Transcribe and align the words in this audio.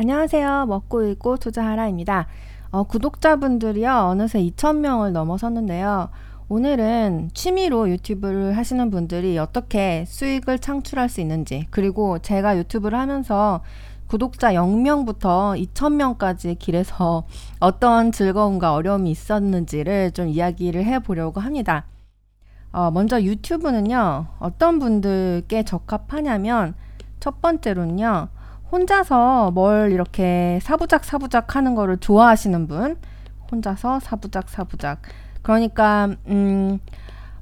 안녕하세요. 0.00 0.66
먹고 0.66 1.02
읽고 1.02 1.38
투자하라입니다. 1.38 2.28
어, 2.70 2.84
구독자분들이요. 2.84 3.90
어느새 3.92 4.40
2,000명을 4.40 5.10
넘어섰는데요. 5.10 6.10
오늘은 6.48 7.30
취미로 7.34 7.90
유튜브를 7.90 8.56
하시는 8.56 8.92
분들이 8.92 9.36
어떻게 9.38 10.04
수익을 10.06 10.60
창출할 10.60 11.08
수 11.08 11.20
있는지, 11.20 11.66
그리고 11.70 12.20
제가 12.20 12.56
유튜브를 12.58 12.96
하면서 12.96 13.60
구독자 14.06 14.52
0명부터 14.52 15.60
2,000명까지 15.74 16.56
길에서 16.60 17.24
어떤 17.58 18.12
즐거움과 18.12 18.74
어려움이 18.74 19.10
있었는지를 19.10 20.12
좀 20.12 20.28
이야기를 20.28 20.84
해보려고 20.84 21.40
합니다. 21.40 21.86
어, 22.70 22.92
먼저 22.92 23.20
유튜브는요, 23.20 24.26
어떤 24.38 24.78
분들께 24.78 25.64
적합하냐면, 25.64 26.76
첫 27.18 27.42
번째로는요, 27.42 28.28
혼자서 28.70 29.50
뭘 29.52 29.92
이렇게 29.92 30.58
사부작 30.62 31.04
사부작 31.04 31.56
하는 31.56 31.74
거를 31.74 31.96
좋아하시는 31.96 32.66
분, 32.66 32.96
혼자서 33.50 34.00
사부작 34.00 34.48
사부작. 34.48 35.00
그러니까, 35.42 36.10
음, 36.26 36.78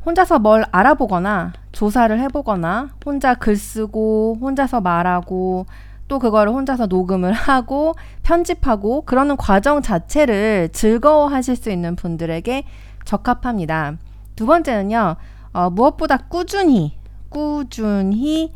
혼자서 0.05 0.39
뭘 0.39 0.65
알아보거나, 0.71 1.53
조사를 1.73 2.19
해보거나, 2.21 2.91
혼자 3.05 3.35
글 3.35 3.57
쓰고, 3.57 4.39
혼자서 4.41 4.81
말하고, 4.81 5.67
또 6.07 6.21
그거를 6.21 6.53
혼자서 6.53 6.87
녹음을 6.87 7.33
하고, 7.35 7.95
편집하고, 8.23 9.03
그러는 9.03 9.37
과정 9.37 9.83
자체를 9.83 10.69
즐거워 10.73 11.27
하실 11.27 11.57
수 11.57 11.71
있는 11.71 11.97
분들에게 11.97 12.65
적합합니다. 13.05 13.97
두 14.37 14.47
번째는요, 14.47 15.17
어, 15.53 15.71
무엇보다 15.71 16.19
꾸준히, 16.29 16.97
꾸준히, 17.29 18.53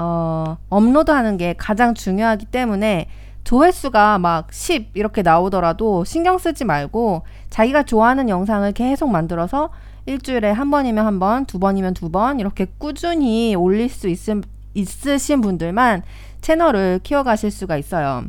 어, 0.00 0.56
업로드하는 0.70 1.36
게 1.36 1.54
가장 1.56 1.94
중요하기 1.94 2.46
때문에 2.46 3.06
조회수가 3.44 4.18
막 4.18 4.48
10 4.52 4.90
이렇게 4.94 5.22
나오더라도 5.22 6.04
신경 6.04 6.38
쓰지 6.38 6.64
말고 6.64 7.22
자기가 7.50 7.82
좋아하는 7.84 8.28
영상을 8.28 8.70
계속 8.72 9.10
만들어서 9.10 9.70
일주일에 10.06 10.50
한 10.50 10.70
번이면 10.70 11.04
한 11.06 11.18
번, 11.18 11.44
두 11.44 11.58
번이면 11.58 11.94
두 11.94 12.08
번 12.10 12.40
이렇게 12.40 12.66
꾸준히 12.78 13.54
올릴 13.54 13.88
수 13.88 14.08
있음, 14.08 14.42
있으신 14.74 15.40
분들만 15.42 16.02
채널을 16.40 17.00
키워가실 17.02 17.50
수가 17.50 17.76
있어요. 17.76 18.24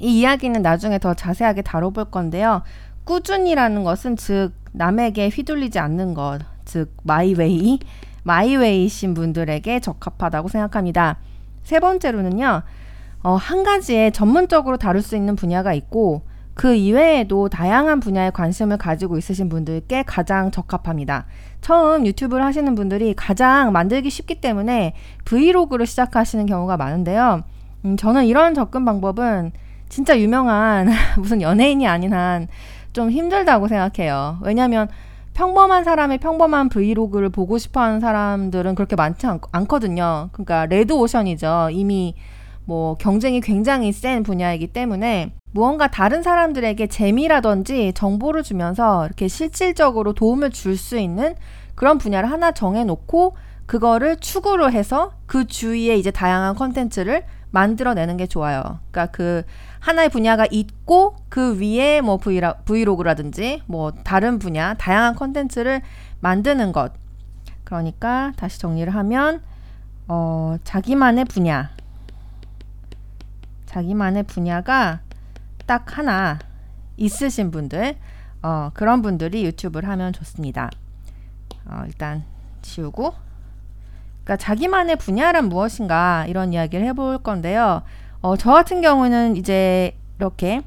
이 0.00 0.20
이야기는 0.20 0.62
나중에 0.62 0.98
더 0.98 1.14
자세하게 1.14 1.62
다뤄볼 1.62 2.06
건데요. 2.06 2.62
꾸준히라는 3.04 3.84
것은 3.84 4.16
즉 4.16 4.52
남에게 4.72 5.28
휘둘리지 5.28 5.78
않는 5.78 6.14
것, 6.14 6.40
즉 6.64 6.92
마이웨이, 7.02 7.78
마이웨이신 8.26 9.14
분들에게 9.14 9.80
적합하다고 9.80 10.48
생각합니다. 10.48 11.16
세 11.62 11.80
번째로는요. 11.80 12.62
어, 13.22 13.34
한 13.34 13.62
가지에 13.62 14.10
전문적으로 14.10 14.76
다룰 14.76 15.02
수 15.02 15.16
있는 15.16 15.36
분야가 15.36 15.72
있고 15.74 16.22
그 16.54 16.74
이외에도 16.74 17.48
다양한 17.48 18.00
분야에 18.00 18.30
관심을 18.30 18.78
가지고 18.78 19.18
있으신 19.18 19.48
분들께 19.48 20.04
가장 20.04 20.50
적합합니다. 20.50 21.26
처음 21.60 22.06
유튜브를 22.06 22.44
하시는 22.44 22.74
분들이 22.74 23.14
가장 23.14 23.72
만들기 23.72 24.10
쉽기 24.10 24.40
때문에 24.40 24.94
브이로그를 25.24 25.86
시작하시는 25.86 26.46
경우가 26.46 26.76
많은데요. 26.76 27.42
음, 27.84 27.96
저는 27.96 28.26
이런 28.26 28.54
접근 28.54 28.84
방법은 28.84 29.52
진짜 29.88 30.18
유명한 30.18 30.88
무슨 31.18 31.42
연예인이 31.42 31.86
아닌 31.86 32.12
한 32.12 32.48
좀 32.96 33.10
힘들다고 33.10 33.68
생각해요. 33.68 34.38
왜냐하면 34.40 34.88
평범한 35.36 35.84
사람의 35.84 36.16
평범한 36.16 36.70
브이로그를 36.70 37.28
보고 37.28 37.58
싶어 37.58 37.82
하는 37.82 38.00
사람들은 38.00 38.74
그렇게 38.74 38.96
많지 38.96 39.26
않, 39.26 39.38
않거든요. 39.52 40.30
그러니까 40.32 40.64
레드 40.64 40.94
오션이죠. 40.94 41.68
이미 41.72 42.14
뭐 42.64 42.94
경쟁이 42.94 43.42
굉장히 43.42 43.92
센 43.92 44.22
분야이기 44.22 44.68
때문에 44.68 45.32
무언가 45.52 45.88
다른 45.88 46.22
사람들에게 46.22 46.86
재미라든지 46.86 47.92
정보를 47.94 48.42
주면서 48.42 49.04
이렇게 49.04 49.28
실질적으로 49.28 50.14
도움을 50.14 50.50
줄 50.50 50.78
수 50.78 50.96
있는 50.98 51.34
그런 51.74 51.98
분야를 51.98 52.30
하나 52.30 52.52
정해놓고 52.52 53.36
그거를 53.66 54.16
축으로 54.16 54.70
해서 54.70 55.12
그 55.26 55.46
주위에 55.46 55.96
이제 55.96 56.10
다양한 56.10 56.54
컨텐츠를 56.54 57.24
만들어내는 57.50 58.16
게 58.16 58.26
좋아요. 58.26 58.62
그러니까 58.90 59.12
그 59.12 59.42
하나의 59.86 60.08
분야가 60.08 60.48
있고 60.50 61.14
그 61.28 61.60
위에 61.60 62.00
뭐 62.00 62.16
브이라, 62.16 62.54
브이로그라든지 62.64 63.62
뭐 63.66 63.92
다른 63.92 64.40
분야 64.40 64.74
다양한 64.74 65.14
컨텐츠를 65.14 65.80
만드는 66.18 66.72
것. 66.72 66.92
그러니까 67.62 68.32
다시 68.36 68.58
정리를 68.58 68.92
하면 68.92 69.42
어, 70.08 70.56
자기만의 70.64 71.26
분야. 71.26 71.70
자기만의 73.66 74.24
분야가 74.24 75.02
딱 75.66 75.96
하나 75.96 76.40
있으신 76.96 77.52
분들, 77.52 77.96
어, 78.42 78.70
그런 78.74 79.02
분들이 79.02 79.44
유튜브를 79.44 79.88
하면 79.88 80.12
좋습니다. 80.12 80.68
어, 81.64 81.82
일단 81.86 82.24
지우고. 82.60 83.14
그러니까 84.24 84.36
자기만의 84.36 84.96
분야란 84.96 85.48
무엇인가 85.48 86.26
이런 86.26 86.52
이야기를 86.52 86.84
해볼 86.86 87.18
건데요. 87.18 87.82
어, 88.20 88.36
저 88.36 88.52
같은 88.52 88.80
경우는 88.80 89.36
이제 89.36 89.96
이렇게 90.18 90.62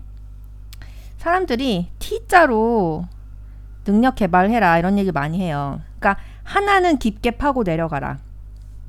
사람들이 1.18 1.90
T자로 2.00 3.06
능력 3.84 4.16
개발해라 4.16 4.80
이런 4.80 4.98
얘기 4.98 5.12
많이 5.12 5.40
해요. 5.42 5.82
그러니까 6.00 6.22
하나는 6.44 6.98
깊게 6.98 7.32
파고 7.32 7.64
내려가라. 7.64 8.18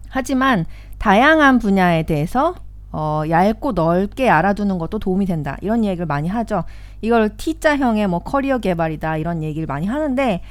하지만 0.09 0.67
다양한 0.99 1.59
분야에 1.59 2.05
대해서 2.05 2.55
어, 2.93 3.23
얇고 3.29 3.73
넓게 3.73 4.29
알아두는 4.29 4.79
것도 4.79 4.99
도움이 4.99 5.27
된다. 5.27 5.57
이런 5.61 5.85
얘기를 5.85 6.07
많이 6.07 6.29
하죠. 6.29 6.65
이걸 7.01 7.37
T자형의 7.37 8.09
뭐 8.09 8.19
커리어 8.19 8.59
개발이다. 8.59 9.17
이런 9.17 9.43
얘기를 9.43 9.67
많이 9.67 9.87
하는데, 9.87 10.43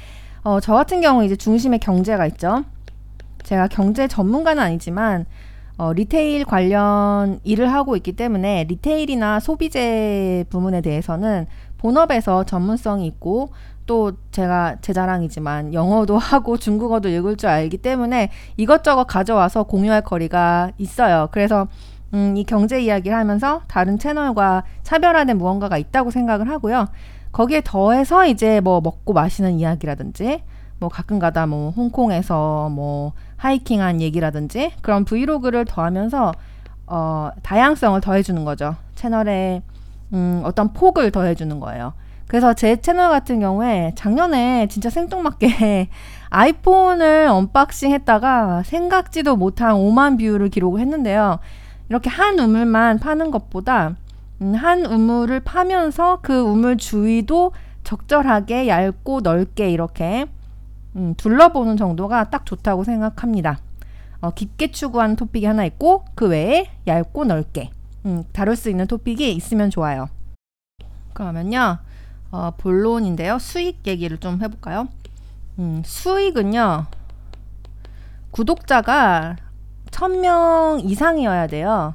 어, 0.42 0.58
저 0.60 0.74
같은 0.74 1.00
경우 1.02 1.22
이제 1.22 1.36
중심에 1.36 1.78
경제가 1.78 2.26
있죠. 2.28 2.64
제가 3.42 3.68
경제 3.68 4.08
전문가는 4.08 4.62
아니지만, 4.62 5.26
어, 5.80 5.94
retail 5.94 6.44
관련 6.44 7.40
일을 7.42 7.72
하고 7.72 7.96
있기 7.96 8.12
때문에 8.12 8.64
retail이나 8.64 9.40
소비재 9.40 10.44
부문에 10.50 10.82
대해서는 10.82 11.46
본업에서 11.78 12.44
전문성이 12.44 13.06
있고 13.06 13.48
또 13.86 14.12
제가 14.30 14.76
제 14.82 14.92
자랑이지만 14.92 15.72
영어도 15.72 16.18
하고 16.20 16.58
중국어도 16.58 17.08
읽을 17.08 17.36
줄 17.36 17.48
알기 17.48 17.78
때문에 17.78 18.28
이것저것 18.58 19.04
가져와서 19.04 19.62
공유할 19.62 20.02
거리가 20.02 20.72
있어요. 20.76 21.28
그래서 21.30 21.66
음, 22.12 22.36
이 22.36 22.44
경제 22.44 22.78
이야기를 22.78 23.16
하면서 23.16 23.62
다른 23.66 23.98
채널과 23.98 24.64
차별화된 24.82 25.38
무언가가 25.38 25.78
있다고 25.78 26.10
생각을 26.10 26.50
하고요. 26.50 26.88
거기에 27.32 27.62
더해서 27.64 28.26
이제 28.26 28.60
뭐 28.60 28.82
먹고 28.82 29.14
마시는 29.14 29.58
이야기라든지 29.58 30.42
뭐 30.80 30.88
가끔가다 30.88 31.46
뭐 31.46 31.70
홍콩에서 31.70 32.70
뭐 32.70 33.12
하이킹한 33.36 34.00
얘기라든지 34.00 34.72
그런 34.80 35.04
브이로그를 35.04 35.66
더하면서 35.66 36.32
어, 36.86 37.30
다양성을 37.42 38.00
더해주는 38.00 38.44
거죠. 38.44 38.74
채널에 38.96 39.62
음, 40.12 40.42
어떤 40.44 40.72
폭을 40.72 41.12
더해주는 41.12 41.60
거예요. 41.60 41.92
그래서 42.26 42.54
제 42.54 42.76
채널 42.76 43.10
같은 43.10 43.40
경우에 43.40 43.92
작년에 43.94 44.68
진짜 44.68 44.88
생뚱맞게 44.88 45.88
아이폰을 46.30 47.28
unboxing 47.28 47.92
했다가 47.92 48.62
생각지도 48.64 49.36
못한 49.36 49.74
5만 49.74 50.18
view를 50.18 50.48
기록을 50.48 50.80
했는데요. 50.80 51.38
이렇게 51.88 52.08
한 52.08 52.38
우물만 52.38 53.00
파는 53.00 53.30
것보다 53.30 53.96
음, 54.40 54.54
한 54.54 54.86
우물을 54.86 55.40
파면서 55.40 56.20
그 56.22 56.40
우물 56.40 56.78
주위도 56.78 57.52
적절하게 57.84 58.68
얇고 58.68 59.20
넓게 59.20 59.70
이렇게 59.70 60.26
음, 60.96 61.14
둘러보는 61.16 61.76
정도가 61.76 62.30
딱 62.30 62.44
좋다고 62.46 62.84
생각합니다. 62.84 63.58
어, 64.20 64.30
깊게 64.30 64.70
추구하는 64.72 65.16
토픽이 65.16 65.46
하나 65.46 65.64
있고 65.64 66.04
그 66.14 66.28
외에 66.28 66.70
얇고 66.86 67.24
넓게 67.24 67.70
음, 68.06 68.24
다룰 68.32 68.56
수 68.56 68.68
있는 68.68 68.86
토픽이 68.86 69.32
있으면 69.32 69.70
좋아요. 69.70 70.08
그러면요 71.12 71.78
어, 72.30 72.52
본론인데요 72.56 73.38
수익 73.38 73.86
얘기를 73.86 74.18
좀 74.18 74.40
해볼까요? 74.42 74.88
음, 75.58 75.82
수익은요 75.84 76.86
구독자가 78.30 79.36
1000명 79.90 80.84
이상이어야 80.84 81.46
돼요. 81.48 81.94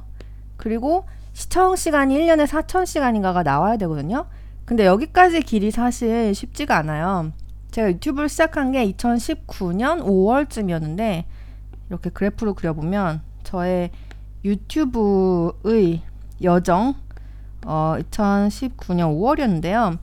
그리고 0.56 1.04
시청 1.32 1.76
시간이 1.76 2.16
1년에 2.18 2.46
4000시간인가가 2.46 3.42
나와야 3.42 3.76
되거든요. 3.78 4.26
근데 4.64 4.84
여기까지 4.84 5.42
길이 5.42 5.70
사실 5.70 6.34
쉽지가 6.34 6.76
않아요. 6.78 7.32
제가 7.76 7.88
유튜브를 7.90 8.30
시작한 8.30 8.72
게 8.72 8.90
2019년 8.90 10.02
5월쯤이었는데 10.02 11.24
이렇게 11.90 12.08
그래프로 12.08 12.54
그려보면 12.54 13.20
저의 13.42 13.90
유튜브의 14.46 16.00
여정 16.42 16.94
어, 17.66 17.96
2019년 17.98 19.14
5월이었는데요. 19.18 19.98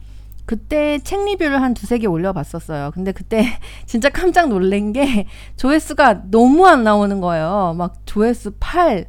그때 0.45 0.99
책 0.99 1.25
리뷰를 1.25 1.63
한 1.63 1.73
두세 1.73 1.97
개 1.97 2.05
올려봤었어요. 2.05 2.91
근데 2.91 3.11
그때 3.11 3.43
진짜 3.87 4.09
깜짝 4.09 4.49
놀란 4.49 4.93
게 4.93 5.25
조회수가 5.55 6.29
너무 6.29 6.67
안 6.67 6.83
나오는 6.83 7.19
거예요. 7.21 7.73
막 7.75 8.05
조회수 8.05 8.57
8, 8.59 9.07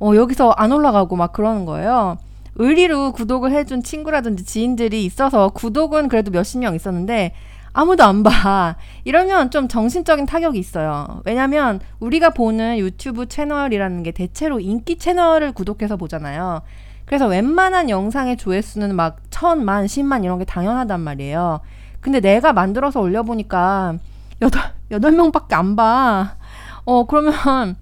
어, 0.00 0.16
여기서 0.16 0.50
안 0.56 0.72
올라가고 0.72 1.14
막 1.14 1.32
그러는 1.32 1.64
거예요. 1.64 2.18
의리로 2.56 3.12
구독을 3.12 3.52
해준 3.52 3.84
친구라든지 3.84 4.44
지인들이 4.44 5.04
있어서 5.04 5.50
구독은 5.50 6.08
그래도 6.08 6.32
몇십 6.32 6.58
명 6.58 6.74
있었는데 6.74 7.34
아무도 7.74 8.04
안 8.04 8.22
봐. 8.22 8.76
이러면 9.02 9.50
좀 9.50 9.68
정신적인 9.68 10.26
타격이 10.26 10.58
있어요. 10.58 11.20
왜냐면 11.26 11.80
우리가 11.98 12.30
보는 12.30 12.78
유튜브 12.78 13.26
채널이라는 13.26 14.04
게 14.04 14.12
대체로 14.12 14.60
인기 14.60 14.96
채널을 14.96 15.52
구독해서 15.52 15.96
보잖아요. 15.96 16.62
그래서 17.04 17.26
웬만한 17.26 17.90
영상의 17.90 18.36
조회수는 18.36 18.94
막 18.94 19.18
천만, 19.28 19.88
십만 19.88 20.24
이런 20.24 20.38
게 20.38 20.44
당연하단 20.44 21.00
말이에요. 21.00 21.60
근데 22.00 22.20
내가 22.20 22.52
만들어서 22.52 23.00
올려보니까 23.00 23.98
여덟, 24.40 24.62
여덟 24.92 25.12
명 25.12 25.32
밖에 25.32 25.56
안 25.56 25.74
봐. 25.74 26.36
어, 26.84 27.06
그러면 27.06 27.76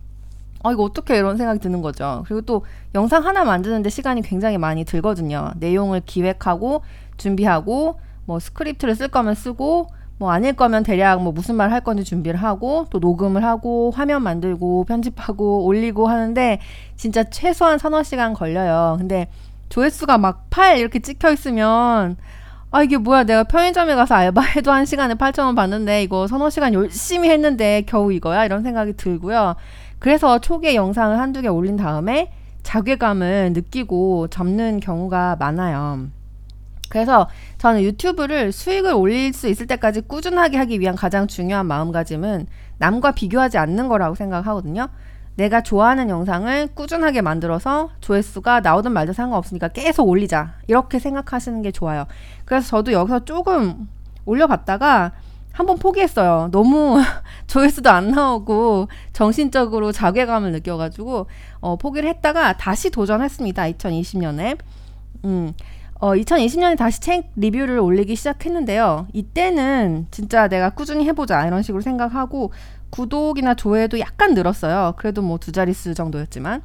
아, 0.65 0.73
이거 0.73 0.85
어떻게 0.85 1.19
이런 1.19 1.37
생각이 1.37 1.61
드는 1.61 1.83
거죠. 1.83 2.23
그리고 2.27 2.41
또 2.43 2.65
영상 2.95 3.27
하나 3.27 3.45
만드는데 3.45 3.91
시간이 3.91 4.23
굉장히 4.23 4.56
많이 4.56 4.85
들거든요. 4.85 5.50
내용을 5.56 6.00
기획하고 6.06 6.83
준비하고 7.19 8.00
뭐 8.27 8.39
스크립트를 8.39 8.95
쓸 8.95 9.09
거면 9.09 9.35
쓰고 9.35 9.89
뭐 10.19 10.31
아닐 10.31 10.53
거면 10.55 10.85
대략 10.85 11.21
뭐 11.23 11.33
무슨 11.33 11.57
말 11.57 11.73
할 11.73 11.81
건지 11.81 12.05
준비를 12.05 12.41
하고 12.41 12.87
또 12.91 12.99
녹음을 12.99 13.45
하고 13.45 13.91
화면 13.95 14.23
만들고 14.23 14.85
편집하고 14.85 15.65
올리고 15.65 16.07
하는데 16.09 16.61
진짜 16.97 17.25
최소한 17.25 17.79
서너 17.79 18.03
시간 18.03 18.33
걸려요. 18.35 18.97
근데 18.99 19.29
조회수가 19.69 20.19
막 20.19 20.47
8 20.51 20.79
이렇게 20.79 21.01
찍혀 21.01 21.33
있으면 21.33 22.17
아 22.71 22.83
이게 22.83 22.97
뭐야 22.99 23.25
내가 23.25 23.45
편의점에 23.45 23.95
가서 23.95 24.15
알바해도 24.15 24.71
한 24.71 24.85
시간에 24.87 25.15
8천 25.15 25.45
원 25.45 25.55
받는데 25.55 26.03
이거 26.03 26.27
서너 26.27 26.51
시간 26.51 26.73
열심히 26.75 27.29
했는데 27.31 27.83
겨우 27.87 28.13
이거야 28.13 28.45
이런 28.45 28.63
생각이 28.63 28.95
들고요. 28.97 29.57
그래서 29.99 30.39
초기에 30.39 30.75
영상을 30.75 31.19
한두 31.19 31.43
개 31.43 31.49
올린 31.49 31.77
다음에 31.77 32.31
자괴감을 32.63 33.53
느끼고 33.55 34.29
접는 34.29 34.81
경우가 34.81 35.37
많아요. 35.41 36.09
그래서 36.93 37.27
저는 37.56 37.83
유튜브를 37.85 38.53
수익을 38.53 38.93
올릴 38.93 39.33
수 39.33 39.49
있을 39.49 39.67
때까지 39.67 40.03
꾸준하게 40.03 40.59
하기 40.59 40.79
위한 40.79 40.94
가장 40.94 41.27
중요한 41.27 41.65
마음가짐은 41.65 42.47
남과 42.77 43.12
비교하지 43.12 43.56
않는 43.56 43.89
거라고 43.89 44.15
생각하거든요. 44.15 44.89
내가 45.37 45.62
좋아하는 45.62 46.11
영상을 46.11 46.69
꾸준하게 46.75 47.23
만들어서 47.23 47.89
조회수가 48.03 48.61
나오든 48.61 48.93
말든 48.93 49.15
상관없으니까 49.15 49.69
계속 49.69 50.06
올리자. 50.06 50.56
이렇게 50.67 50.99
생각하시는 50.99 51.62
게 51.62 51.71
좋아요. 51.71 52.05
그래서 52.44 52.69
저도 52.69 52.93
여기서 52.93 53.25
조금 53.25 53.88
올려봤다가 54.27 55.12
한번 55.53 55.79
포기했어요. 55.79 56.50
너무 56.53 57.00
조회수도 57.49 57.88
안 57.88 58.11
나오고 58.11 58.88
정신적으로 59.15 59.93
자괴감을 59.93 60.53
느껴가지고 60.53 61.27
어, 61.61 61.77
포기를 61.77 62.11
했다가 62.11 62.59
다시 62.59 62.91
도전했습니다. 62.91 63.62
2020년에. 63.62 64.59
음, 65.25 65.55
어, 66.02 66.14
2020년에 66.14 66.76
다시 66.76 67.00
책 67.00 67.31
리뷰를 67.37 67.78
올리기 67.78 68.16
시작했는데요. 68.16 69.06
이때는 69.12 70.08
진짜 70.10 70.49
내가 70.49 70.70
꾸준히 70.70 71.06
해보자 71.06 71.46
이런 71.46 71.62
식으로 71.62 71.81
생각하고 71.81 72.52
구독이나 72.90 73.54
조회도 73.54 74.00
약간 74.00 74.34
늘었어요. 74.34 74.94
그래도 74.96 75.22
뭐 75.22 75.38
두 75.38 75.52
자릿수 75.52 75.94
정도였지만. 75.94 76.62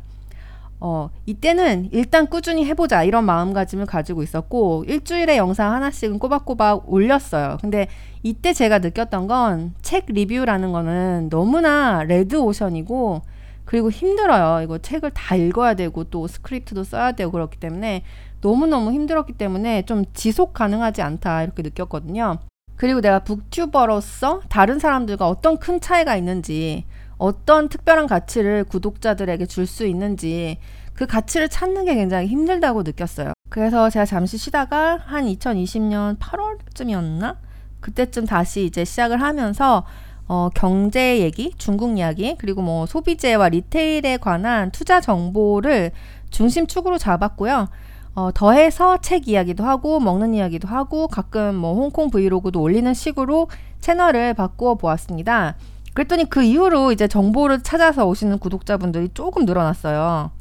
어, 0.80 1.10
이때는 1.28 1.90
일단 1.92 2.28
꾸준히 2.28 2.66
해보자 2.66 3.04
이런 3.04 3.26
마음가짐을 3.26 3.86
가지고 3.88 4.24
있었고 4.24 4.86
일주일에 4.88 5.38
영상 5.38 5.72
하나씩은 5.74 6.18
꼬박꼬박 6.20 6.92
올렸어요. 6.92 7.58
근데 7.62 7.88
이때 8.24 8.54
제가 8.54 8.80
느꼈던 8.80 9.28
건 9.28 9.74
책 9.84 10.06
리뷰라는 10.08 10.72
거는 10.72 11.30
너무나 11.30 12.04
레드 12.04 12.36
오션이고 12.38 13.22
그리고 13.68 13.92
힘들어요. 13.92 14.64
이거 14.64 14.78
책을 14.78 15.12
다 15.12 15.36
읽어야 15.36 15.74
되고 15.74 16.06
또 16.06 16.26
스크립트도 16.26 16.86
써야 16.86 17.12
되고 17.12 17.32
그렇기 17.32 17.60
때문에 17.60 18.04
너무너무 18.42 18.94
힘들었기 18.94 19.34
때문에 19.34 19.84
좀 19.84 20.06
지속 20.14 20.54
가능하지 20.54 21.02
않다 21.02 21.44
이렇게 21.44 21.64
느꼈거든요. 21.64 22.38
그리고 22.78 23.02
내가 23.02 23.20
북튜버로서 23.20 24.42
다른 24.48 24.80
사람들과 24.80 25.28
어떤 25.28 25.58
큰 25.58 25.82
차이가 25.82 26.16
있는지 26.16 26.86
어떤 27.18 27.68
특별한 27.68 28.08
가치를 28.08 28.64
구독자들에게 28.64 29.46
줄 29.48 29.68
수 29.68 29.86
있는지 29.86 30.60
그 30.94 31.06
가치를 31.06 31.50
찾는 31.50 31.86
게 31.86 31.96
굉장히 31.96 32.28
힘들다고 32.28 32.84
느꼈어요. 32.84 33.34
그래서 33.50 33.90
제가 33.90 34.06
잠시 34.06 34.38
쉬다가 34.38 34.98
한 35.06 35.26
2020년 35.26 36.18
8월쯤이었나? 36.20 37.36
그때쯤 37.82 38.26
다시 38.26 38.64
이제 38.64 38.86
시작을 38.86 39.22
하면서 39.22 39.86
어, 40.28 40.50
경제 40.54 41.20
얘기, 41.20 41.54
중국 41.58 41.98
이야기, 41.98 42.36
그리고 42.38 42.62
뭐 42.62 42.86
소비재와 42.86 43.50
리테일에 43.50 44.18
관한 44.18 44.72
투자 44.72 45.00
정보를 45.00 45.92
중심축으로 46.32 46.98
잡았고요. 46.98 47.70
어, 48.16 48.32
더해서 48.34 48.98
책 48.98 49.28
이야기도 49.28 49.64
하고 49.64 50.00
먹는 50.00 50.34
이야기도 50.34 50.68
하고 50.68 51.08
가끔 51.08 51.56
뭐 51.56 51.76
홍콩 51.76 52.10
브이로그도 52.10 52.62
올리는 52.62 52.92
식으로 52.94 53.48
채널을 53.80 54.34
바꾸어 54.34 54.76
보았습니다. 54.76 55.56
그랬더니 55.94 56.30
그 56.30 56.44
이후로 56.44 56.92
이제 56.92 57.08
정보를 57.08 57.64
찾아서 57.64 58.06
오시는 58.06 58.40
구독자분들이 58.40 59.10
조금 59.14 59.46
늘어났어요. 59.46 60.32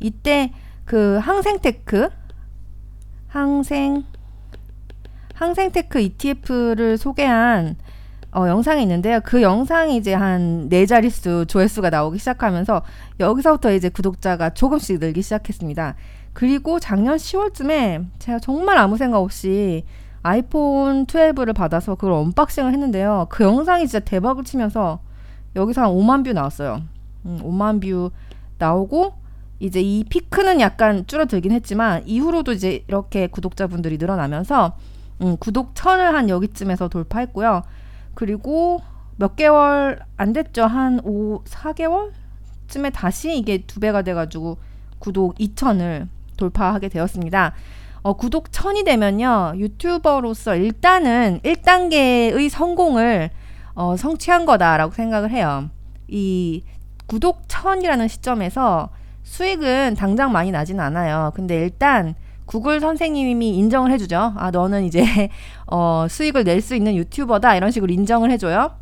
이때 0.00 0.52
그 0.84 1.18
항생테크 1.20 2.08
항생 3.28 4.04
항생테크 5.34 6.00
ETF를 6.00 6.98
소개한 6.98 7.76
어, 8.34 8.48
영상이 8.48 8.82
있는데요. 8.82 9.20
그 9.24 9.42
영상이 9.42 9.96
이제 9.96 10.12
한 10.12 10.68
네 10.68 10.86
자릿수 10.86 11.46
조회수가 11.46 11.90
나오기 11.90 12.18
시작하면서 12.18 12.82
여기서부터 13.20 13.72
이제 13.72 13.88
구독자가 13.88 14.50
조금씩 14.50 14.98
늘기 14.98 15.22
시작했습니다. 15.22 15.94
그리고 16.32 16.80
작년 16.80 17.16
10월쯤에 17.16 18.06
제가 18.18 18.38
정말 18.40 18.78
아무 18.78 18.96
생각 18.96 19.18
없이 19.20 19.84
아이폰 20.22 21.06
12를 21.06 21.54
받아서 21.54 21.94
그걸 21.94 22.12
unboxing을 22.12 22.72
했는데요. 22.72 23.26
그 23.30 23.44
영상이 23.44 23.86
진짜 23.86 24.00
대박을 24.00 24.42
치면서 24.44 25.00
여기서 25.54 25.82
한 25.82 25.90
5만 25.90 26.24
view 26.24 26.32
나왔어요. 26.32 26.82
음, 27.26 27.38
5만 27.42 27.80
view 27.80 28.10
나오고 28.58 29.14
이제 29.60 29.80
이 29.80 30.02
피크는 30.04 30.60
약간 30.60 31.06
줄어들긴 31.06 31.52
했지만 31.52 32.02
이후로도 32.06 32.52
이제 32.52 32.84
이렇게 32.88 33.28
구독자분들이 33.28 33.98
늘어나면서 33.98 34.76
음, 35.22 35.36
구독 35.38 35.74
천을 35.74 36.14
한 36.14 36.28
여기쯤에서 36.28 36.88
돌파했고요. 36.88 37.62
그리고 38.14 38.80
몇 39.16 39.36
개월 39.36 40.00
안 40.16 40.32
됐죠. 40.32 40.64
한 40.64 41.00
5, 41.04 41.44
4개월쯤에 41.44 42.92
다시 42.92 43.36
이게 43.36 43.58
두 43.66 43.80
배가 43.80 44.02
돼가지고 44.02 44.58
구독 44.98 45.36
2천을 45.36 46.08
돌파하게 46.36 46.88
되었습니다. 46.88 47.54
어, 48.02 48.12
구독 48.14 48.52
천이 48.52 48.84
되면요, 48.84 49.54
유튜버로서 49.56 50.56
일단은 50.56 51.40
1단계의 51.42 52.48
성공을 52.48 53.30
어, 53.74 53.96
성취한 53.96 54.46
거다라고 54.46 54.92
생각을 54.92 55.30
해요. 55.30 55.70
이 56.08 56.62
구독 57.06 57.44
천이라는 57.48 58.08
시점에서 58.08 58.90
수익은 59.22 59.94
당장 59.96 60.32
많이 60.32 60.50
나지는 60.50 60.84
않아요. 60.84 61.32
근데 61.34 61.56
일단 61.56 62.14
구글 62.46 62.80
선생님이 62.80 63.56
인정을 63.56 63.90
해주죠. 63.92 64.34
아, 64.36 64.50
너는 64.50 64.84
이제 64.84 65.04
어, 65.66 66.06
수익을 66.08 66.44
낼 66.44 66.60
수 66.60 66.74
있는 66.74 66.94
유튜버다. 66.94 67.56
이런 67.56 67.70
식으로 67.70 67.92
인정을 67.92 68.30
해줘요. 68.30 68.72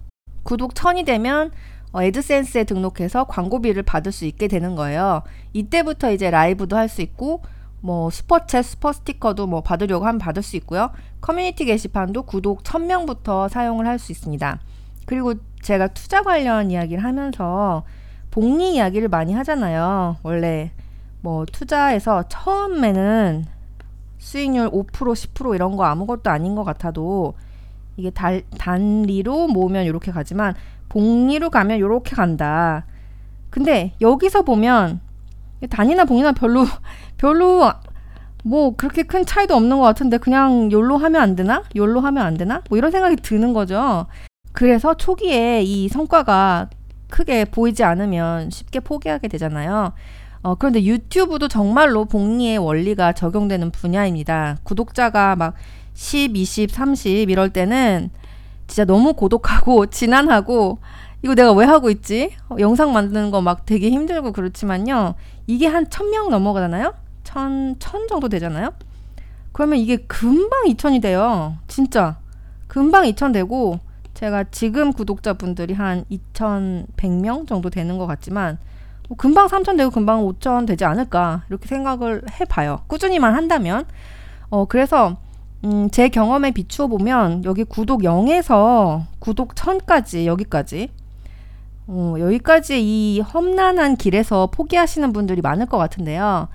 구독 0.42 0.74
천이 0.74 1.04
되면 1.04 1.50
어, 1.92 2.02
AdSense에 2.02 2.64
등록해서 2.64 3.24
광고비를 3.24 3.82
받을 3.82 4.12
수 4.12 4.24
있게 4.24 4.48
되는 4.48 4.74
거예요. 4.76 5.22
이때부터 5.52 6.10
이제 6.12 6.30
라이브도 6.30 6.76
할 6.76 6.88
수 6.88 7.02
있고 7.02 7.42
뭐 7.80 8.08
Super 8.08 8.35
Chat, 8.35 8.62
Super 8.62 8.92
Sticker도 8.92 9.46
뭐 9.46 9.60
받으려고 9.62 10.06
하면 10.06 10.18
받을 10.18 10.42
수 10.42 10.56
있고요. 10.56 10.90
커뮤니티 11.20 11.64
게시판도 11.64 12.22
구독 12.22 12.62
1000명부터 12.62 13.48
사용을 13.48 13.86
할 13.86 13.98
수 13.98 14.12
있습니다. 14.12 14.58
그리고 15.06 15.34
제가 15.62 15.88
투자 15.88 16.22
관련 16.22 16.70
이야기를 16.70 17.02
하면서 17.02 17.84
복리 18.30 18.74
이야기를 18.74 19.08
많이 19.08 19.32
하잖아요. 19.34 20.16
원래 20.22 20.70
뭐 21.22 21.46
투자에서 21.46 22.24
처음에는 22.28 23.44
수익률 24.18 24.70
5% 24.70 24.86
10% 24.92 25.54
이런 25.54 25.76
거 25.76 25.84
아무것도 25.84 26.30
아닌 26.30 26.54
것 26.54 26.64
같아도 26.64 27.34
이게 27.96 28.10
달, 28.10 28.42
단리로 28.58 29.48
모으면 29.48 29.84
이렇게 29.84 30.12
가지만 30.12 30.54
복리로 30.88 31.50
가면 31.50 31.78
이렇게 31.78 32.14
간다. 32.14 32.86
근데 33.50 33.94
여기서 34.00 34.42
보면 34.42 35.00
단이나 35.70 36.04
복리나 36.04 36.32
별로 36.32 36.64
별로 37.16 37.72
뭐 38.44 38.74
그렇게 38.76 39.04
큰 39.04 39.24
차이도 39.24 39.54
없는 39.54 39.78
것 39.78 39.84
같은데 39.84 40.18
그냥 40.18 40.72
욜로 40.72 40.96
하면 40.96 41.22
안 41.22 41.36
되나? 41.36 41.62
욜로 41.76 42.00
하면 42.00 42.26
안 42.26 42.36
되나? 42.36 42.62
뭐 42.68 42.76
이런 42.76 42.90
생각이 42.90 43.16
드는 43.16 43.52
거죠. 43.52 44.06
그래서 44.52 44.94
초기에 44.94 45.62
이 45.62 45.88
성과가 45.88 46.68
크게 47.08 47.44
보이지 47.44 47.84
않으면 47.84 48.50
쉽게 48.50 48.80
포기하게 48.80 49.28
되잖아요. 49.28 49.92
어, 50.42 50.54
그런데 50.56 50.82
유튜브도 50.84 51.48
정말로 51.48 52.04
복리의 52.04 52.58
원리가 52.58 53.12
적용되는 53.12 53.70
분야입니다. 53.70 54.56
구독자가 54.64 55.36
막 55.36 55.54
10, 55.94 56.36
20, 56.36 56.70
30 56.70 57.30
이럴 57.30 57.50
때는 57.50 58.10
진짜 58.66 58.84
너무 58.84 59.12
고독하고 59.14 59.86
진한하고 59.90 60.78
이거 61.22 61.34
내가 61.36 61.52
왜 61.52 61.64
하고 61.64 61.90
있지? 61.90 62.32
어, 62.48 62.56
영상 62.58 62.92
만드는 62.92 63.30
거 63.30 63.40
막 63.40 63.64
되게 63.66 63.90
힘들고 63.90 64.32
그렇지만요. 64.32 65.14
이게 65.46 65.66
한 65.68 65.86
1000명 65.86 66.30
넘어가잖아요? 66.30 66.94
천, 67.24 67.76
천 67.78 68.08
정도 68.08 68.28
되잖아요? 68.28 68.70
그러면 69.52 69.78
이게 69.78 69.96
금방 69.98 70.64
2천이 70.66 71.00
돼요. 71.02 71.56
진짜. 71.68 72.18
금방 72.66 73.04
2천 73.04 73.32
되고, 73.32 73.78
제가 74.14 74.44
지금 74.44 74.92
구독자분들이 74.92 75.74
한 75.74 76.04
2,100명 76.10 77.46
정도 77.46 77.68
되는 77.70 77.98
것 77.98 78.06
같지만, 78.06 78.58
뭐 78.58 78.71
금방 79.16 79.46
3천 79.46 79.76
되고 79.76 79.90
금방 79.90 80.24
5천 80.24 80.66
되지 80.66 80.84
않을까, 80.84 81.44
이렇게 81.48 81.66
생각을 81.66 82.22
해봐요. 82.40 82.82
꾸준히만 82.86 83.34
한다면. 83.34 83.84
어, 84.50 84.66
그래서, 84.66 85.16
음, 85.64 85.90
제 85.90 86.08
경험에 86.08 86.50
비추어 86.50 86.86
보면, 86.86 87.44
여기 87.44 87.64
구독 87.64 88.02
0에서 88.02 89.02
구독 89.18 89.54
1000까지, 89.54 90.26
여기까지, 90.26 90.90
어, 91.86 92.14
여기까지 92.18 92.80
이 92.80 93.20
험난한 93.20 93.96
길에서 93.96 94.48
포기하시는 94.52 95.12
분들이 95.12 95.40
많을 95.40 95.66
것 95.66 95.78
같은데요. 95.78 96.48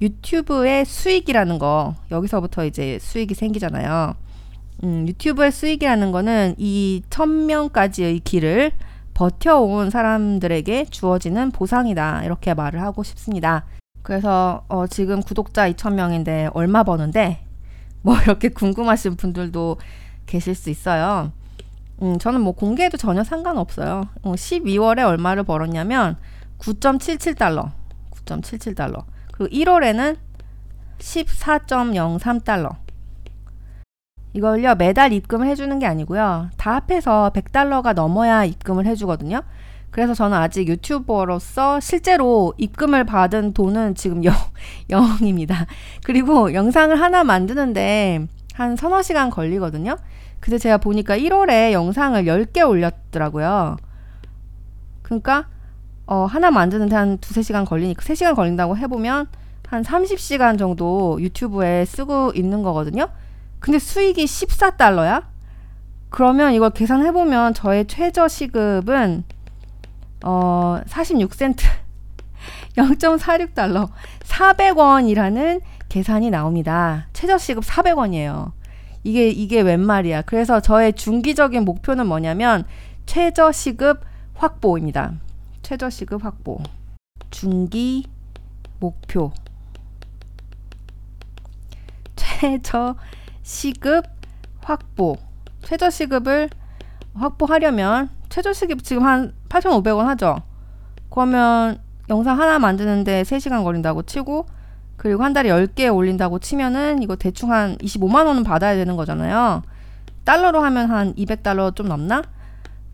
유튜브의 0.00 0.84
수익이라는 0.84 1.58
거, 1.58 1.94
여기서부터 2.10 2.64
이제 2.66 2.98
수익이 3.00 3.34
생기잖아요. 3.34 4.14
음, 4.84 5.08
유튜브의 5.08 5.52
수익이라는 5.52 6.12
거는 6.12 6.54
이 6.58 7.02
천명까지의 7.08 8.20
길을 8.20 8.72
버텨온 9.16 9.88
사람들에게 9.88 10.84
주어지는 10.90 11.50
보상이다. 11.50 12.22
이렇게 12.24 12.52
말을 12.52 12.82
하고 12.82 13.02
싶습니다. 13.02 13.64
그래서 14.02 14.66
어, 14.68 14.86
지금 14.86 15.22
구독자 15.22 15.70
2천명인데 15.72 16.50
얼마 16.52 16.82
버는데 16.82 17.42
뭐 18.02 18.14
이렇게 18.20 18.50
궁금하신 18.50 19.16
분들도 19.16 19.78
계실 20.26 20.54
수 20.54 20.68
있어요. 20.68 21.32
음, 22.02 22.18
저는 22.18 22.42
뭐 22.42 22.52
공개해도 22.52 22.98
전혀 22.98 23.24
상관없어요. 23.24 24.02
어, 24.20 24.32
12월에 24.34 25.06
얼마를 25.06 25.44
벌었냐면 25.44 26.18
9.77달러. 26.58 27.70
9.77달러. 28.10 29.04
그리고 29.32 29.50
1월에는 29.50 30.18
14.03달러. 30.98 32.76
이걸요, 34.36 34.74
매달 34.74 35.14
입금을 35.14 35.46
해주는 35.46 35.78
게 35.78 35.86
아니고요. 35.86 36.50
다 36.58 36.74
합해서 36.74 37.30
100달러가 37.34 37.94
넘어야 37.94 38.44
입금을 38.44 38.84
해주거든요. 38.84 39.40
그래서 39.90 40.12
저는 40.12 40.36
아직 40.36 40.68
유튜버로서 40.68 41.80
실제로 41.80 42.52
입금을 42.58 43.04
받은 43.04 43.54
돈은 43.54 43.94
지금 43.94 44.24
0, 44.24 44.34
0입니다. 44.90 45.66
그리고 46.04 46.52
영상을 46.52 47.00
하나 47.00 47.24
만드는데 47.24 48.26
한 48.52 48.76
서너 48.76 49.00
시간 49.00 49.30
걸리거든요. 49.30 49.96
근데 50.40 50.58
제가 50.58 50.76
보니까 50.76 51.16
1월에 51.16 51.72
영상을 51.72 52.22
10개 52.24 52.68
올렸더라고요. 52.68 53.78
그러니까 55.00 55.48
어, 56.04 56.26
하나 56.26 56.50
만드는데 56.50 56.94
한 56.94 57.16
두세 57.18 57.40
시간 57.40 57.64
걸리니까 57.64 58.02
3시간 58.02 58.36
걸린다고 58.36 58.76
해보면 58.76 59.28
한 59.66 59.82
30시간 59.82 60.58
정도 60.58 61.16
유튜브에 61.22 61.86
쓰고 61.86 62.32
있는 62.34 62.62
거거든요. 62.62 63.08
근데 63.66 63.80
수익이 63.80 64.26
14달러야? 64.26 65.24
그러면 66.08 66.52
이걸 66.52 66.70
계산해 66.70 67.10
보면 67.10 67.52
저의 67.52 67.88
최저 67.88 68.28
시급은 68.28 69.24
어, 70.24 70.80
46센트 70.86 71.64
0.46달러 72.78 73.90
400원이라는 74.20 75.60
계산이 75.88 76.30
나옵니다. 76.30 77.08
최저 77.12 77.38
시급 77.38 77.64
400원이에요. 77.64 78.52
이게 79.02 79.30
이게 79.30 79.62
웬 79.62 79.80
말이야. 79.80 80.22
그래서 80.22 80.60
저의 80.60 80.92
중기적인 80.92 81.64
목표는 81.64 82.06
뭐냐면 82.06 82.64
최저 83.04 83.50
시급 83.50 84.00
확보입니다. 84.34 85.14
최저 85.62 85.90
시급 85.90 86.24
확보. 86.24 86.60
중기 87.32 88.04
목표. 88.78 89.32
최저 92.14 92.94
시급 93.46 94.04
확보. 94.60 95.16
최저 95.62 95.88
시급을 95.88 96.50
확보하려면 97.14 98.10
최저 98.28 98.52
시급 98.52 98.82
지금 98.82 99.04
한 99.04 99.32
8,500원 99.48 100.06
하죠. 100.06 100.38
그러면 101.10 101.78
영상 102.08 102.40
하나 102.40 102.58
만드는데 102.58 103.22
3시간 103.22 103.62
걸린다고 103.62 104.02
치고 104.02 104.46
그리고 104.96 105.22
한 105.22 105.32
달에 105.32 105.48
10개 105.48 105.94
올린다고 105.94 106.40
치면은 106.40 107.02
이거 107.04 107.14
대충 107.14 107.52
한 107.52 107.76
25만 107.78 108.26
원은 108.26 108.42
받아야 108.42 108.74
되는 108.74 108.96
거잖아요. 108.96 109.62
달러로 110.24 110.60
하면 110.62 110.90
한 110.90 111.14
200달러 111.14 111.74
좀 111.76 111.86
넘나? 111.86 112.24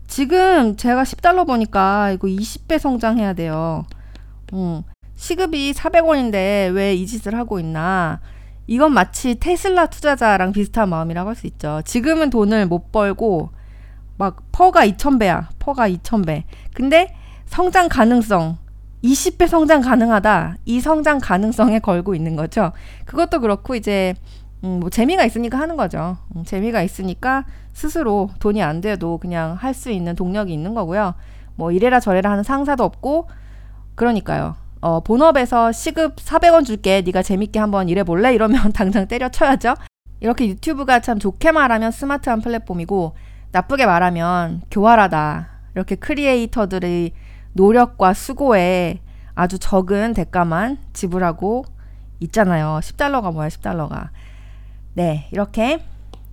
지금 0.05 0.77
제가 0.77 1.01
10달러 1.01 1.47
보니까 1.47 2.11
이거 2.11 2.27
20배 2.27 2.77
성장해야 2.77 3.33
돼요. 3.33 3.85
음, 4.53 4.83
시급이 5.15 5.73
400원인데 5.73 6.71
왜 6.75 6.93
이 6.95 7.07
짓을 7.07 7.33
하고 7.35 7.59
있나? 7.59 8.19
이건 8.67 8.93
마치 8.93 9.35
Tesla 9.35 9.87
투자자랑 9.87 10.51
비슷한 10.53 10.89
마음이라고 10.89 11.29
할 11.29 11.35
수 11.35 11.47
있죠. 11.47 11.81
지금은 11.85 12.29
돈을 12.29 12.67
못 12.67 12.91
벌고 12.91 13.49
막 14.17 14.37
PER가 14.51 14.85
2,000배야. 14.87 15.47
PER가 15.59 15.89
2,000배. 15.89 16.43
근데 16.73 17.13
성장 17.45 17.89
가능성 17.89 18.57
20배 19.03 19.47
성장 19.47 19.81
가능하다. 19.81 20.55
이 20.65 20.79
성장 20.79 21.19
가능성에 21.19 21.79
걸고 21.79 22.15
있는 22.15 22.35
거죠. 22.35 22.71
그것도 23.05 23.41
그렇고 23.41 23.75
이제 23.75 24.13
음, 24.63 24.79
뭐 24.79 24.89
재미가 24.89 25.25
있으니까 25.25 25.59
하는 25.59 25.75
거죠. 25.75 26.17
음, 26.35 26.45
재미가 26.45 26.83
있으니까 26.83 27.43
스스로 27.73 28.29
돈이 28.39 28.63
안 28.63 28.79
돼도 28.79 29.17
그냥 29.17 29.55
할 29.59 29.73
수 29.73 29.91
있는 29.91 30.15
동력이 30.15 30.53
있는 30.53 30.73
거고요. 30.73 31.15
뭐 31.55 31.71
이래라 31.71 31.99
저래라 31.99 32.31
하는 32.31 32.43
상사도 32.43 32.83
없고 32.85 33.27
그러니까요. 33.95 34.55
어, 34.83 34.99
본업에서 34.99 35.71
시급 35.71 36.17
400원 36.17 36.65
줄게. 36.65 37.01
네가 37.05 37.23
재밌게 37.23 37.57
한번 37.57 37.87
일해 37.87 38.03
볼래? 38.03 38.33
이러면 38.33 38.73
당장 38.75 39.07
때려쳐야죠. 39.07 39.75
이렇게 40.19 40.45
유튜브가 40.49 40.99
참 40.99 41.19
좋게 41.19 41.53
말하면 41.53 41.91
스마트한 41.91 42.41
플랫폼이고 42.41 43.15
나쁘게 43.53 43.85
말하면 43.85 44.61
교활하다. 44.69 45.47
이렇게 45.75 45.95
크리에이터들의 45.95 47.13
노력과 47.53 48.13
수고에 48.13 48.99
아주 49.35 49.57
적은 49.57 50.13
대가만 50.13 50.77
지불하고 50.91 51.63
있잖아요. 52.19 52.81
10달러가 52.81 53.31
뭐야, 53.31 53.47
10달러가. 53.47 54.09
네, 54.95 55.29
이렇게 55.31 55.81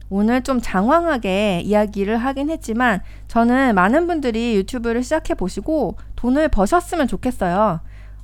오늘 0.09 0.42
좀 0.42 0.61
장황하게 0.61 1.61
이야기를 1.61 2.16
하긴 2.16 2.50
했지만 2.50 3.00
저는 3.28 3.76
많은 3.76 4.09
분들이 4.09 4.57
유튜브를 4.57 5.04
시작해 5.04 5.35
보시고 5.35 5.99
돈을 6.16 6.49
버셨으면 6.49 7.07
좋겠어요. 7.07 7.80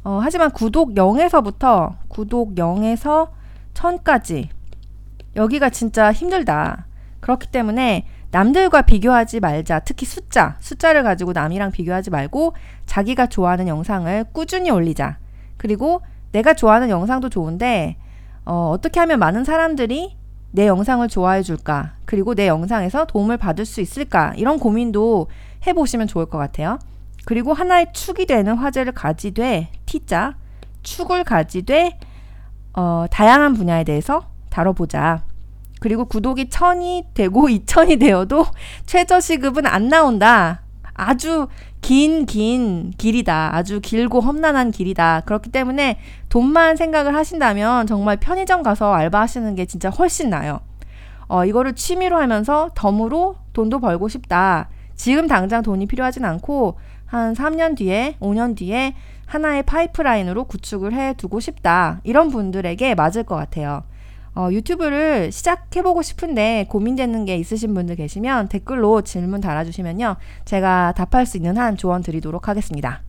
어, 0.07 0.21
하지만 0.23 0.53
구독 0.53 0.95
0에서부터 0.95 1.97
구독 2.07 2.55
0에서 2.55 3.31
1000까지 3.75 4.47
여기가 5.35 5.71
진짜 5.71 6.13
힘들다. 6.13 6.87
그렇기 7.19 7.49
때문에 7.49 8.07
남들과 8.31 8.83
비교하지 8.83 9.41
말자. 9.41 9.81
특히 9.81 10.07
숫자, 10.07 10.59
숫자를 10.61 11.03
가지고 11.03 11.33
남이랑 11.33 11.73
비교하지 11.73 12.11
말고 12.11 12.55
자기가 12.87 13.27
좋아하는 13.27 13.67
영상을 13.67 14.27
꾸준히 14.33 14.71
올리자. 14.71 15.19
그리고 15.57 16.03
내가 16.31 16.55
좋아하는 16.55 16.89
영상도 16.89 17.29
좋은데 17.29 17.97
어, 18.45 18.71
어떻게 18.73 19.01
하면 19.01 19.19
많은 19.19 19.43
사람들이 19.43 20.17
내 20.53 20.69
영상을 20.69 21.09
좋아해 21.09 21.43
줄까? 21.43 21.95
그리고 22.05 22.37
내 22.37 22.47
영상에서 22.47 23.07
도움을 23.07 23.39
받을 23.39 23.65
수 23.65 23.81
있을까? 23.81 24.35
이런 24.37 24.61
고민도 24.61 25.27
해보시면 25.67 26.07
좋을 26.07 26.27
것 26.27 26.39
같아요. 26.39 26.79
그리고 27.25 27.53
하나의 27.53 27.93
축이 27.93 28.27
되는 28.27 28.55
화제를 28.55 28.93
가지되 28.93 29.71
T자 29.87 30.37
축을 30.83 31.25
가지되 31.25 31.99
어, 32.75 33.07
다양한 33.11 33.55
분야에 33.55 33.85
대해서 33.85 34.27
다뤄보자. 34.51 35.25
그리고 35.81 36.05
구독이 36.05 36.49
천이 36.49 37.05
되고 37.15 37.49
이천이 37.51 37.97
되어도 37.97 38.47
최저 38.87 39.21
시급은 39.21 39.67
안 39.67 39.89
나온다. 39.89 40.63
아주 40.95 41.49
긴, 41.81 42.27
긴 42.27 42.91
길이다. 42.97 43.55
아주 43.55 43.81
길고 43.81 44.21
험난한 44.21 44.71
길이다. 44.71 45.23
그렇기 45.27 45.51
때문에 45.51 45.99
돈만 46.29 46.77
생각을 46.77 47.15
하신다면 47.15 47.87
정말 47.87 48.17
편의점 48.17 48.63
가서 48.63 48.93
알바하시는 48.93 49.55
게 49.55 49.67
진짜 49.67 49.91
훨씬 49.91 50.31
나아요. 50.31 50.61
어, 51.29 51.45
이거를 51.45 51.75
취미로 51.75 52.19
하면서 52.19 52.71
덤으로 52.75 53.37
돈도 53.53 53.81
벌고 53.81 54.09
싶다. 54.09 54.69
지금 54.95 55.27
당장 55.27 55.63
돈이 55.63 55.87
필요하진 55.87 56.25
않고 56.25 56.79
한 57.05 57.35
3년 57.35 57.77
뒤에, 57.77 58.17
5년 58.21 58.57
뒤에 58.57 58.95
하나의 59.27 59.65
파이프라인으로 59.65 60.45
구축을 60.45 60.93
해 60.93 61.15
두고 61.15 61.41
싶다. 61.41 62.01
이런 62.05 62.31
분들에게 62.31 62.95
맞을 62.95 63.25
것 63.25 63.37
같아요. 63.37 63.85
어, 64.35 64.49
유튜브를 64.53 65.33
시작해보고 65.33 66.03
싶은데 66.03 66.67
고민되는 66.69 67.25
게 67.25 67.37
있으신 67.37 67.75
분들 67.75 67.97
계시면 67.97 68.49
댓글로 68.49 69.03
질문 69.03 69.41
달아주시면요. 69.41 70.17
제가 70.45 70.93
답할 70.93 71.27
수 71.27 71.37
있는 71.39 71.57
한 71.57 71.77
조언 71.77 72.03
드리도록 72.03 72.49
하겠습니다. 72.49 73.03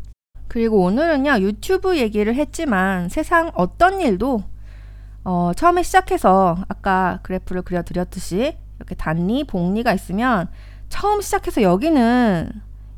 그리고 0.47 0.81
오늘은요, 0.83 1.39
유튜브 1.41 1.97
얘기를 1.97 2.33
했지만 2.33 3.09
세상 3.09 3.51
어떤 3.55 3.99
일도 3.99 4.43
어, 5.25 5.51
처음에 5.53 5.83
시작해서 5.83 6.55
아까 6.69 7.19
그래프를 7.23 7.61
그려드렸듯이 7.63 8.55
이렇게 8.77 8.95
단리, 8.95 9.43
복리가 9.43 9.93
있으면 9.93 10.47
처음 10.87 11.19
시작해서 11.19 11.61
여기는 11.61 12.49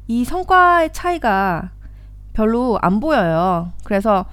이 0.07 0.23
성과의 0.25 0.93
차이가 0.93 1.71
별로 2.39 2.79
안 2.81 3.01
보여요. 3.01 3.73
그래서 3.83 4.23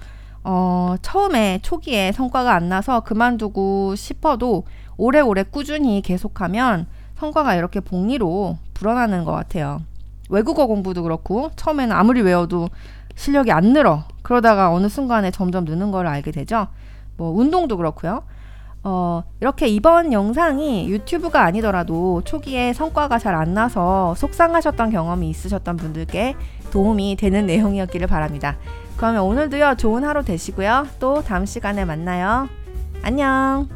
어, 0.41 0.95
처음에 1.01 1.59
초기에 1.61 2.13
성과가 2.13 2.53
안 2.53 2.69
나서 2.69 3.01
그만두고 3.01 3.95
싶어도 3.97 4.63
오래오래 4.95 5.43
꾸준히 5.43 6.01
계속하면 6.01 6.87
성과가 7.17 7.55
이렇게 7.55 7.81
복리로 7.81 8.59
불어나는 8.73 9.25
것 9.25 9.33
같아요. 9.33 9.81
외국어 10.29 10.67
공부도 10.67 11.03
그렇고 11.03 11.51
처음에는 11.57 11.93
아무리 11.93 12.21
외워도 12.21 12.69
실력이 13.15 13.51
안 13.51 13.73
늘어. 13.73 14.05
그러다가 14.21 14.71
어느 14.71 14.87
순간에 14.87 15.29
점점 15.29 15.65
느는 15.65 15.91
걸 15.91 16.07
알게 16.07 16.31
되죠. 16.31 16.67
뭐 17.17 17.31
운동도 17.31 17.75
그렇고요. 17.75 18.23
어, 18.83 19.23
이렇게 19.41 19.67
이번 19.67 20.13
영상이 20.13 20.87
유튜브가 20.89 21.43
아니더라도 21.43 22.21
초기에 22.23 22.73
성과가 22.73 23.19
잘 23.19 23.35
안 23.35 23.53
나서 23.53 24.15
속상하셨던 24.15 24.89
경험이 24.91 25.29
있으셨던 25.29 25.77
분들께 25.77 26.35
도움이 26.71 27.15
되는 27.17 27.45
내용이었기를 27.47 28.07
바랍니다. 28.07 28.57
그러면 28.97 29.21
오늘도요, 29.23 29.75
좋은 29.77 30.03
하루 30.03 30.23
되시고요. 30.23 30.87
또 30.99 31.21
다음 31.21 31.45
시간에 31.45 31.85
만나요. 31.85 32.49
안녕! 33.03 33.67